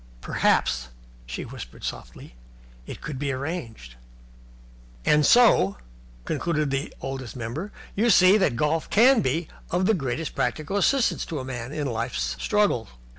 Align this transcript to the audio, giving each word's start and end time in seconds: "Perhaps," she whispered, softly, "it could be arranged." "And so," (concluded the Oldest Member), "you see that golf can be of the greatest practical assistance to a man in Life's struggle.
"Perhaps," 0.19 0.87
she 1.27 1.45
whispered, 1.45 1.83
softly, 1.83 2.33
"it 2.87 3.01
could 3.01 3.19
be 3.19 3.31
arranged." 3.31 3.93
"And 5.05 5.23
so," 5.27 5.77
(concluded 6.25 6.71
the 6.71 6.91
Oldest 7.01 7.35
Member), 7.35 7.71
"you 7.95 8.09
see 8.09 8.35
that 8.39 8.55
golf 8.55 8.89
can 8.89 9.21
be 9.21 9.47
of 9.69 9.85
the 9.85 9.93
greatest 9.93 10.33
practical 10.33 10.75
assistance 10.75 11.23
to 11.27 11.37
a 11.37 11.45
man 11.45 11.71
in 11.71 11.85
Life's 11.85 12.35
struggle. 12.43 12.89